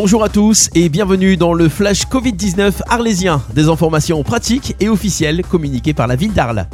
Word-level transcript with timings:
Bonjour 0.00 0.22
à 0.22 0.28
tous 0.28 0.70
et 0.76 0.88
bienvenue 0.88 1.36
dans 1.36 1.52
le 1.52 1.68
Flash 1.68 2.06
Covid-19 2.06 2.82
arlésien, 2.88 3.42
des 3.52 3.68
informations 3.68 4.22
pratiques 4.22 4.76
et 4.78 4.88
officielles 4.88 5.42
communiquées 5.42 5.92
par 5.92 6.06
la 6.06 6.14
ville 6.14 6.32
d'Arles. 6.32 6.68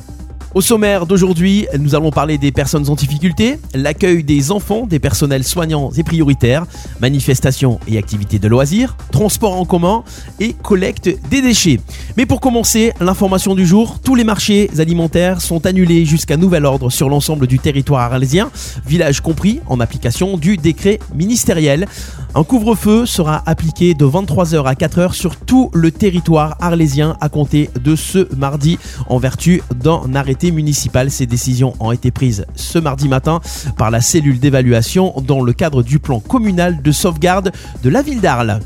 Au 0.54 0.60
sommaire 0.60 1.04
d'aujourd'hui, 1.04 1.66
nous 1.80 1.96
allons 1.96 2.12
parler 2.12 2.38
des 2.38 2.52
personnes 2.52 2.88
en 2.88 2.94
difficulté, 2.94 3.58
l'accueil 3.74 4.22
des 4.22 4.52
enfants, 4.52 4.86
des 4.86 5.00
personnels 5.00 5.42
soignants 5.42 5.90
et 5.96 6.04
prioritaires, 6.04 6.64
manifestations 7.00 7.80
et 7.88 7.98
activités 7.98 8.38
de 8.38 8.46
loisirs, 8.46 8.96
transport 9.10 9.58
en 9.58 9.64
commun 9.64 10.04
et 10.38 10.52
collecte 10.52 11.10
des 11.28 11.42
déchets. 11.42 11.80
Mais 12.16 12.24
pour 12.24 12.40
commencer, 12.40 12.92
l'information 13.00 13.56
du 13.56 13.66
jour, 13.66 13.98
tous 13.98 14.14
les 14.14 14.22
marchés 14.22 14.70
alimentaires 14.78 15.40
sont 15.40 15.66
annulés 15.66 16.04
jusqu'à 16.04 16.36
nouvel 16.36 16.66
ordre 16.66 16.88
sur 16.88 17.08
l'ensemble 17.08 17.48
du 17.48 17.58
territoire 17.58 18.12
arlésien, 18.12 18.52
village 18.86 19.22
compris, 19.22 19.58
en 19.66 19.80
application 19.80 20.36
du 20.36 20.56
décret 20.56 21.00
ministériel. 21.16 21.88
Un 22.36 22.44
couvre-feu 22.44 23.06
sera 23.06 23.42
appliqué 23.46 23.94
de 23.94 24.04
23h 24.04 24.64
à 24.64 24.74
4h 24.74 25.14
sur 25.14 25.34
tout 25.34 25.70
le 25.74 25.90
territoire 25.90 26.56
arlésien 26.60 27.16
à 27.20 27.28
compter 27.28 27.70
de 27.82 27.96
ce 27.96 28.32
mardi 28.36 28.78
en 29.08 29.18
vertu 29.18 29.60
d'un 29.74 30.14
arrêté 30.14 30.43
municipale. 30.50 31.10
Ces 31.10 31.26
décisions 31.26 31.74
ont 31.80 31.92
été 31.92 32.10
prises 32.10 32.46
ce 32.54 32.78
mardi 32.78 33.08
matin 33.08 33.40
par 33.76 33.90
la 33.90 34.00
cellule 34.00 34.38
d'évaluation 34.38 35.14
dans 35.26 35.42
le 35.42 35.52
cadre 35.52 35.82
du 35.82 35.98
plan 35.98 36.20
communal 36.20 36.82
de 36.82 36.92
sauvegarde 36.92 37.52
de 37.82 37.90
la 37.90 38.02
ville 38.02 38.20
d'Arles. 38.20 38.60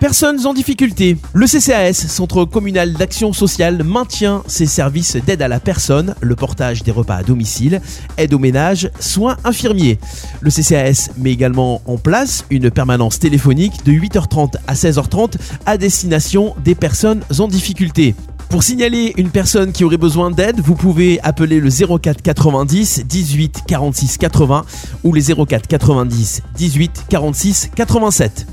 Personnes 0.00 0.46
en 0.46 0.54
difficulté. 0.54 1.16
Le 1.32 1.46
CCAS, 1.46 1.94
Centre 1.94 2.44
communal 2.44 2.92
d'action 2.92 3.32
sociale, 3.32 3.82
maintient 3.82 4.44
ses 4.46 4.66
services 4.66 5.16
d'aide 5.16 5.42
à 5.42 5.48
la 5.48 5.58
personne, 5.58 6.14
le 6.20 6.36
portage 6.36 6.84
des 6.84 6.92
repas 6.92 7.16
à 7.16 7.22
domicile, 7.24 7.80
aide 8.16 8.32
au 8.32 8.38
ménage, 8.38 8.90
soins 9.00 9.36
infirmiers. 9.42 9.98
Le 10.40 10.50
CCAS 10.50 11.10
met 11.16 11.32
également 11.32 11.82
en 11.84 11.96
place 11.96 12.44
une 12.50 12.70
permanence 12.70 13.18
téléphonique 13.18 13.84
de 13.84 13.90
8h30 13.90 14.54
à 14.68 14.74
16h30 14.74 15.34
à 15.66 15.76
destination 15.76 16.54
des 16.62 16.76
personnes 16.76 17.24
en 17.36 17.48
difficulté. 17.48 18.14
Pour 18.50 18.62
signaler 18.62 19.12
une 19.18 19.28
personne 19.28 19.72
qui 19.72 19.84
aurait 19.84 19.98
besoin 19.98 20.30
d'aide, 20.30 20.60
vous 20.60 20.74
pouvez 20.74 21.20
appeler 21.20 21.60
le 21.60 21.68
04 21.70 22.22
90 22.22 23.04
18 23.06 23.64
46 23.66 24.16
80 24.16 24.64
ou 25.04 25.12
les 25.12 25.34
04 25.34 25.66
90 25.66 26.42
18 26.56 27.04
46 27.10 27.70
87. 27.74 28.46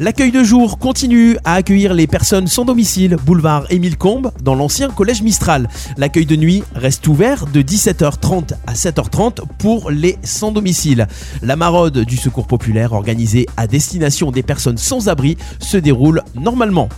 L'accueil 0.00 0.32
de 0.32 0.42
jour 0.42 0.78
continue 0.78 1.36
à 1.44 1.54
accueillir 1.54 1.92
les 1.92 2.06
personnes 2.06 2.46
sans 2.46 2.64
domicile, 2.64 3.16
boulevard 3.26 3.66
Émile 3.70 3.98
Combes, 3.98 4.32
dans 4.42 4.54
l'ancien 4.54 4.88
collège 4.88 5.20
Mistral. 5.20 5.68
L'accueil 5.98 6.24
de 6.24 6.34
nuit 6.34 6.64
reste 6.74 7.06
ouvert 7.06 7.46
de 7.46 7.60
17h30 7.60 8.54
à 8.66 8.72
7h30 8.72 9.42
pour 9.58 9.90
les 9.90 10.16
sans 10.24 10.50
domicile. 10.50 11.06
La 11.42 11.56
maraude 11.56 11.98
du 11.98 12.16
secours 12.16 12.46
populaire 12.46 12.94
organisée 12.94 13.46
à 13.58 13.66
destination 13.66 14.30
des 14.32 14.42
personnes 14.42 14.78
sans 14.78 15.10
abri 15.10 15.36
se 15.60 15.76
déroule 15.76 16.22
normalement. 16.34 16.88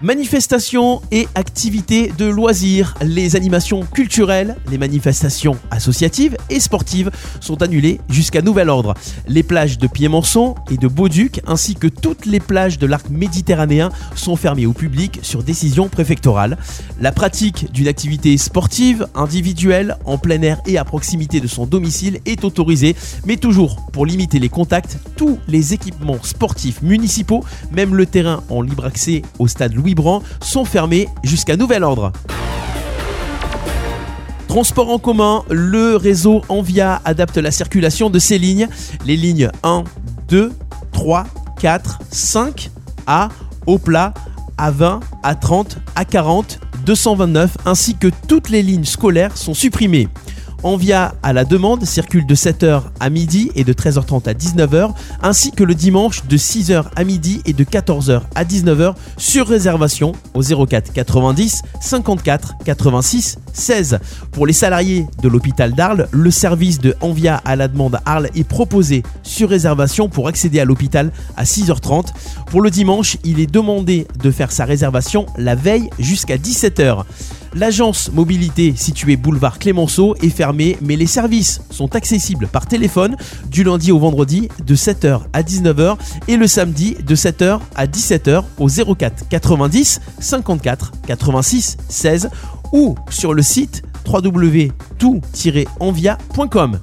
Manifestations 0.00 1.02
et 1.10 1.26
activités 1.34 2.12
de 2.16 2.24
loisirs, 2.24 2.94
les 3.02 3.34
animations 3.34 3.80
culturelles, 3.84 4.54
les 4.70 4.78
manifestations 4.78 5.56
associatives 5.72 6.36
et 6.50 6.60
sportives 6.60 7.10
sont 7.40 7.62
annulées 7.64 8.00
jusqu'à 8.08 8.40
nouvel 8.40 8.68
ordre. 8.68 8.94
Les 9.26 9.42
plages 9.42 9.76
de 9.76 9.88
Piémonçon 9.88 10.54
et 10.70 10.76
de 10.76 10.86
Beauduc 10.86 11.40
ainsi 11.48 11.74
que 11.74 11.88
toutes 11.88 12.26
les 12.26 12.38
plages 12.38 12.78
de 12.78 12.86
l'arc 12.86 13.10
méditerranéen 13.10 13.90
sont 14.14 14.36
fermées 14.36 14.66
au 14.66 14.72
public 14.72 15.18
sur 15.22 15.42
décision 15.42 15.88
préfectorale. 15.88 16.58
La 17.00 17.10
pratique 17.10 17.72
d'une 17.72 17.88
activité 17.88 18.36
sportive, 18.36 19.08
individuelle, 19.16 19.96
en 20.04 20.16
plein 20.16 20.42
air 20.42 20.60
et 20.64 20.78
à 20.78 20.84
proximité 20.84 21.40
de 21.40 21.48
son 21.48 21.66
domicile 21.66 22.20
est 22.24 22.44
autorisée, 22.44 22.94
mais 23.26 23.36
toujours 23.36 23.84
pour 23.92 24.06
limiter 24.06 24.38
les 24.38 24.48
contacts, 24.48 24.98
tous 25.16 25.40
les 25.48 25.74
équipements 25.74 26.22
sportifs 26.22 26.82
municipaux, 26.82 27.42
même 27.72 27.96
le 27.96 28.06
terrain 28.06 28.44
en 28.48 28.62
libre 28.62 28.84
accès 28.84 29.22
au 29.40 29.48
stade 29.48 29.74
Louis 29.74 29.87
sont 30.40 30.64
fermés 30.64 31.08
jusqu'à 31.22 31.56
nouvel 31.56 31.84
ordre. 31.84 32.12
Transport 34.48 34.90
en 34.90 34.98
commun, 34.98 35.44
le 35.50 35.96
réseau 35.96 36.42
Envia 36.48 37.02
adapte 37.04 37.36
la 37.36 37.50
circulation 37.50 38.08
de 38.08 38.18
ces 38.18 38.38
lignes. 38.38 38.68
Les 39.04 39.16
lignes 39.16 39.50
1, 39.62 39.84
2, 40.28 40.52
3, 40.92 41.26
4, 41.60 41.98
5, 42.10 42.70
A, 43.06 43.28
au 43.66 43.78
plat, 43.78 44.14
A20, 44.58 45.00
A30, 45.22 45.76
A40, 45.96 46.58
229 46.86 47.58
ainsi 47.66 47.94
que 47.94 48.08
toutes 48.26 48.48
les 48.48 48.62
lignes 48.62 48.84
scolaires 48.84 49.36
sont 49.36 49.54
supprimées. 49.54 50.08
Envia 50.64 51.14
à 51.22 51.32
la 51.32 51.44
demande 51.44 51.84
circule 51.84 52.26
de 52.26 52.34
7h 52.34 52.82
à 52.98 53.10
midi 53.10 53.50
et 53.54 53.62
de 53.62 53.72
13h30 53.72 54.28
à 54.28 54.34
19h, 54.34 54.90
ainsi 55.22 55.52
que 55.52 55.62
le 55.62 55.74
dimanche 55.74 56.26
de 56.26 56.36
6h 56.36 56.86
à 56.96 57.04
midi 57.04 57.40
et 57.46 57.52
de 57.52 57.62
14h 57.62 58.22
à 58.34 58.44
19h 58.44 58.94
sur 59.16 59.46
réservation 59.46 60.12
au 60.34 60.42
04 60.42 60.92
90 60.92 61.62
54 61.80 62.54
86 62.64 63.38
16. 63.52 63.98
Pour 64.32 64.46
les 64.46 64.52
salariés 64.52 65.06
de 65.22 65.28
l'hôpital 65.28 65.74
d'Arles, 65.74 66.08
le 66.10 66.30
service 66.30 66.80
de 66.80 66.94
Envia 67.00 67.36
à 67.44 67.54
la 67.54 67.68
demande 67.68 68.00
Arles 68.04 68.28
est 68.34 68.44
proposé 68.44 69.04
sur 69.22 69.48
réservation 69.48 70.08
pour 70.08 70.26
accéder 70.26 70.58
à 70.58 70.64
l'hôpital 70.64 71.12
à 71.36 71.44
6h30. 71.44 72.06
Pour 72.46 72.62
le 72.62 72.70
dimanche, 72.70 73.16
il 73.22 73.38
est 73.38 73.50
demandé 73.50 74.08
de 74.20 74.30
faire 74.32 74.50
sa 74.50 74.64
réservation 74.64 75.26
la 75.36 75.54
veille 75.54 75.88
jusqu'à 76.00 76.36
17h. 76.36 77.04
L'agence 77.54 78.12
mobilité 78.12 78.74
située 78.76 79.16
boulevard 79.16 79.58
Clémenceau 79.58 80.14
est 80.22 80.28
fermée, 80.28 80.76
mais 80.80 80.96
les 80.96 81.06
services 81.06 81.62
sont 81.70 81.94
accessibles 81.94 82.46
par 82.46 82.66
téléphone 82.66 83.16
du 83.50 83.64
lundi 83.64 83.90
au 83.92 83.98
vendredi 83.98 84.48
de 84.64 84.76
7h 84.76 85.20
à 85.32 85.42
19h 85.42 85.96
et 86.28 86.36
le 86.36 86.46
samedi 86.46 86.94
de 86.94 87.16
7h 87.16 87.60
à 87.74 87.86
17h 87.86 88.44
au 88.58 88.68
04 88.94 89.28
90 89.28 90.00
54 90.18 90.92
86 91.06 91.76
16 91.88 92.30
ou 92.72 92.94
sur 93.10 93.34
le 93.34 93.42
site 93.42 93.82
www.tout-envia.com. 94.06 96.80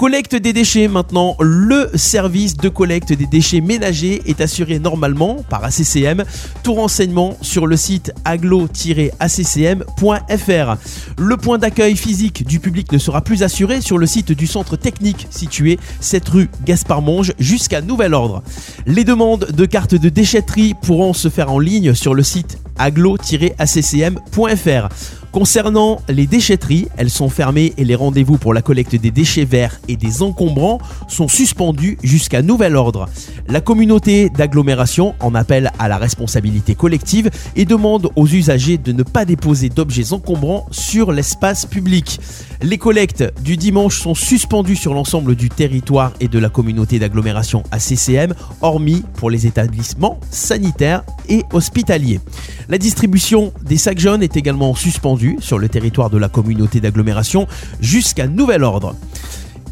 Collecte 0.00 0.34
des 0.34 0.54
déchets 0.54 0.88
maintenant, 0.88 1.36
le 1.40 1.90
service 1.94 2.56
de 2.56 2.70
collecte 2.70 3.12
des 3.12 3.26
déchets 3.26 3.60
ménagers 3.60 4.22
est 4.24 4.40
assuré 4.40 4.78
normalement 4.78 5.44
par 5.50 5.62
ACCM. 5.62 6.24
Tout 6.62 6.72
renseignement 6.72 7.36
sur 7.42 7.66
le 7.66 7.76
site 7.76 8.10
aglo-accm.fr. 8.24 10.76
Le 11.18 11.36
point 11.36 11.58
d'accueil 11.58 11.96
physique 11.96 12.46
du 12.46 12.60
public 12.60 12.90
ne 12.92 12.96
sera 12.96 13.20
plus 13.20 13.42
assuré 13.42 13.82
sur 13.82 13.98
le 13.98 14.06
site 14.06 14.32
du 14.32 14.46
centre 14.46 14.76
technique 14.76 15.26
situé 15.28 15.78
7 16.00 16.28
rue 16.30 16.48
Gaspard 16.64 17.02
Monge 17.02 17.34
jusqu'à 17.38 17.82
nouvel 17.82 18.14
ordre. 18.14 18.42
Les 18.86 19.04
demandes 19.04 19.48
de 19.52 19.66
cartes 19.66 19.96
de 19.96 20.08
déchetterie 20.08 20.72
pourront 20.80 21.12
se 21.12 21.28
faire 21.28 21.52
en 21.52 21.58
ligne 21.58 21.92
sur 21.92 22.14
le 22.14 22.22
site 22.22 22.56
aglo-accm.fr. 22.78 24.88
Concernant 25.32 26.02
les 26.08 26.26
déchetteries, 26.26 26.88
elles 26.96 27.08
sont 27.08 27.28
fermées 27.28 27.72
et 27.76 27.84
les 27.84 27.94
rendez-vous 27.94 28.36
pour 28.36 28.52
la 28.52 28.62
collecte 28.62 28.96
des 28.96 29.12
déchets 29.12 29.44
verts 29.44 29.80
et 29.86 29.96
des 29.96 30.22
encombrants 30.22 30.80
sont 31.06 31.28
suspendus 31.28 31.98
jusqu'à 32.02 32.42
nouvel 32.42 32.74
ordre. 32.74 33.08
La 33.46 33.60
communauté 33.60 34.28
d'agglomération 34.28 35.14
en 35.20 35.36
appelle 35.36 35.70
à 35.78 35.86
la 35.86 35.98
responsabilité 35.98 36.74
collective 36.74 37.30
et 37.54 37.64
demande 37.64 38.10
aux 38.16 38.26
usagers 38.26 38.76
de 38.76 38.90
ne 38.90 39.04
pas 39.04 39.24
déposer 39.24 39.68
d'objets 39.68 40.12
encombrants 40.12 40.66
sur 40.72 41.12
l'espace 41.12 41.64
public. 41.64 42.18
Les 42.60 42.76
collectes 42.76 43.24
du 43.42 43.56
dimanche 43.56 44.00
sont 44.00 44.16
suspendues 44.16 44.76
sur 44.76 44.94
l'ensemble 44.94 45.36
du 45.36 45.48
territoire 45.48 46.12
et 46.18 46.26
de 46.26 46.40
la 46.40 46.48
communauté 46.48 46.98
d'agglomération 46.98 47.62
ACCM, 47.70 48.34
hormis 48.62 49.04
pour 49.14 49.30
les 49.30 49.46
établissements 49.46 50.18
sanitaires 50.30 51.04
et 51.28 51.44
hospitaliers. 51.52 52.20
La 52.68 52.78
distribution 52.78 53.52
des 53.64 53.78
sacs 53.78 53.98
jaunes 53.98 54.22
est 54.22 54.36
également 54.36 54.74
suspendue 54.74 55.19
sur 55.40 55.58
le 55.58 55.68
territoire 55.68 56.10
de 56.10 56.18
la 56.18 56.28
communauté 56.28 56.80
d'agglomération 56.80 57.46
jusqu'à 57.80 58.26
nouvel 58.26 58.64
ordre. 58.64 58.94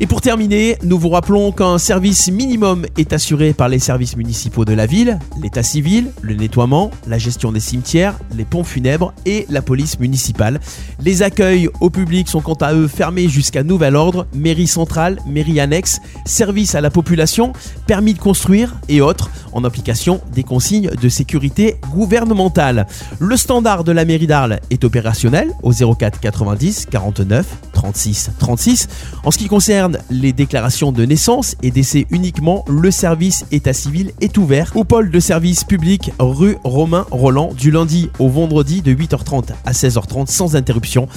Et 0.00 0.06
pour 0.06 0.21
terminer, 0.21 0.79
nous 0.85 0.97
vous 0.97 1.09
rappelons 1.09 1.50
qu'un 1.50 1.77
service 1.77 2.31
minimum 2.31 2.87
est 2.97 3.12
assuré 3.12 3.53
par 3.53 3.69
les 3.69 3.81
services 3.81 4.17
municipaux 4.17 4.65
de 4.65 4.73
la 4.73 4.87
ville, 4.87 5.19
l'état 5.43 5.65
civil, 5.65 6.12
le 6.23 6.35
nettoiement, 6.35 6.93
la 7.09 7.19
gestion 7.19 7.50
des 7.50 7.59
cimetières, 7.59 8.15
les 8.37 8.45
ponts 8.45 8.62
funèbres 8.62 9.12
et 9.27 9.45
la 9.50 9.61
police 9.61 9.99
municipale. 9.99 10.61
Les 11.03 11.23
accueils 11.23 11.69
au 11.81 11.91
public 11.91 12.29
sont 12.29 12.41
quant 12.41 12.55
à 12.55 12.75
eux 12.75 12.87
fermés 12.87 13.29
jusqu'à 13.29 13.65
nouvel 13.65 13.97
ordre, 13.97 14.29
mairie 14.35 14.69
centrale, 14.69 15.19
mairie 15.27 15.59
annexe, 15.59 15.99
service 16.25 16.77
à 16.77 16.81
la 16.81 16.91
population, 16.91 17.53
permis 17.89 18.15
de 18.15 18.21
construire 18.21 18.77
et 18.89 19.00
autres, 19.00 19.31
en 19.53 19.65
application 19.65 20.21
des 20.33 20.45
consignes 20.45 20.91
de 20.91 21.09
sécurité 21.09 21.77
gouvernementale. 21.91 22.87
Le 23.19 23.37
standard 23.37 23.83
de 23.83 23.91
la 23.91 24.05
mairie 24.05 24.29
d'Arles 24.29 24.61
est 24.71 24.85
opérationnel 24.85 25.50
au 25.65 25.73
04 25.73 26.21
90 26.21 26.87
49 26.89 27.47
36 27.73 28.31
36. 28.39 28.89
En 29.25 29.31
ce 29.31 29.39
qui 29.39 29.47
concerne 29.47 29.88
les 30.11 30.32
déclarations 30.32 30.93
de 30.93 31.05
naissance 31.05 31.56
et 31.62 31.70
décès 31.70 32.06
uniquement, 32.11 32.64
le 32.69 32.90
service 32.90 33.46
état 33.52 33.73
civil 33.73 34.12
est 34.20 34.37
ouvert 34.37 34.73
au 34.75 34.85
pôle 34.85 35.11
de 35.11 35.20
service 35.20 35.64
public 35.64 36.12
rue 36.19 36.56
Romain 36.64 37.06
Roland 37.11 37.52
du 37.55 37.70
lundi 37.70 38.11
au 38.19 38.29
vendredi 38.29 38.82
de 38.82 38.93
8h30 38.93 39.50
à 39.64 39.73
16h30 39.73 40.26
sans 40.26 40.56
interruption 40.56 41.08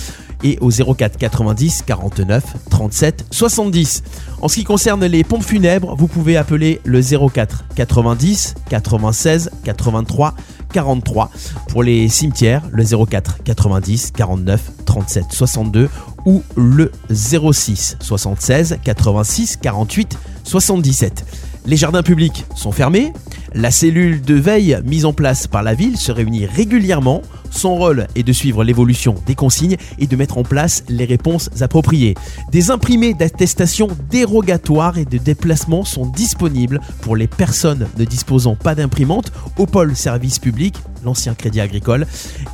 et 0.43 0.57
au 0.61 0.69
04 0.69 1.17
90 1.17 1.83
49 1.85 2.43
37 2.69 3.25
70. 3.31 4.03
En 4.41 4.47
ce 4.47 4.55
qui 4.55 4.63
concerne 4.63 5.05
les 5.05 5.23
pompes 5.23 5.43
funèbres, 5.43 5.95
vous 5.95 6.07
pouvez 6.07 6.37
appeler 6.37 6.81
le 6.83 7.01
04 7.01 7.65
90 7.75 8.55
96 8.69 9.51
83 9.63 10.33
43. 10.71 11.29
Pour 11.69 11.83
les 11.83 12.07
cimetières, 12.09 12.63
le 12.71 12.83
04 12.83 13.43
90 13.43 14.11
49 14.11 14.71
37 14.85 15.25
62 15.31 15.89
ou 16.25 16.43
le 16.55 16.91
06 17.11 17.97
76 17.99 18.79
86 18.83 19.57
48 19.57 20.17
77. 20.43 21.25
Les 21.65 21.77
jardins 21.77 22.03
publics 22.03 22.45
sont 22.55 22.71
fermés. 22.71 23.13
La 23.53 23.69
cellule 23.69 24.21
de 24.21 24.35
veille 24.35 24.79
mise 24.85 25.05
en 25.05 25.13
place 25.13 25.47
par 25.47 25.61
la 25.61 25.73
ville 25.73 25.97
se 25.97 26.11
réunit 26.11 26.45
régulièrement. 26.45 27.21
Son 27.51 27.75
rôle 27.75 28.07
est 28.15 28.23
de 28.23 28.33
suivre 28.33 28.63
l'évolution 28.63 29.15
des 29.27 29.35
consignes 29.35 29.77
et 29.99 30.07
de 30.07 30.15
mettre 30.15 30.37
en 30.37 30.43
place 30.43 30.83
les 30.89 31.05
réponses 31.05 31.49
appropriées. 31.61 32.15
Des 32.51 32.71
imprimés 32.71 33.13
d'attestation 33.13 33.87
dérogatoires 34.09 34.97
et 34.97 35.05
de 35.05 35.17
déplacement 35.17 35.85
sont 35.85 36.07
disponibles 36.07 36.79
pour 37.01 37.15
les 37.15 37.27
personnes 37.27 37.87
ne 37.97 38.05
disposant 38.05 38.55
pas 38.55 38.73
d'imprimante 38.73 39.31
au 39.57 39.65
pôle 39.65 39.95
service 39.95 40.39
public, 40.39 40.75
l'ancien 41.03 41.35
crédit 41.35 41.61
agricole, 41.61 42.07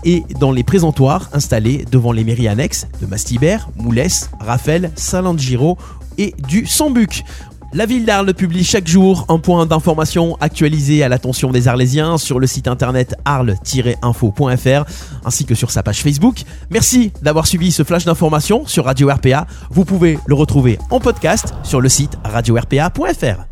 et 0.04 0.24
dans 0.40 0.52
les 0.52 0.64
présentoirs 0.64 1.30
installés 1.34 1.86
devant 1.92 2.12
les 2.12 2.24
mairies 2.24 2.48
annexes 2.48 2.88
de 3.00 3.06
Mastibert, 3.06 3.70
Moulès, 3.78 4.30
Raphaël, 4.40 4.92
Saint-Giro 4.96 5.78
et 6.18 6.34
du 6.48 6.66
Sambuc. 6.66 7.24
La 7.78 7.86
ville 7.86 8.06
d'Arles 8.06 8.34
publie 8.34 8.64
chaque 8.64 8.88
jour 8.88 9.24
un 9.30 9.38
point 9.38 9.68
d'information 9.68 10.36
actualisé 10.42 11.04
à 11.04 11.10
l'attention 11.10 11.52
des 11.52 11.68
Arlésiens 11.68 12.18
sur 12.18 12.40
le 12.40 12.48
site 12.48 12.68
internet 12.68 13.14
arles-info.fr 13.24 14.84
ainsi 15.24 15.46
que 15.46 15.54
sur 15.54 15.70
sa 15.70 15.84
page 15.84 16.02
Facebook. 16.02 16.42
Merci 16.72 17.12
d'avoir 17.22 17.46
suivi 17.46 17.72
ce 17.72 17.84
flash 17.84 18.04
d'information 18.04 18.66
sur 18.66 18.86
Radio 18.86 19.10
RPA. 19.10 19.46
Vous 19.70 19.86
pouvez 19.86 20.18
le 20.26 20.34
retrouver 20.34 20.80
en 20.90 21.00
podcast 21.00 21.54
sur 21.62 21.80
le 21.80 21.88
site 21.88 22.18
radio-rpa.fr. 22.24 23.46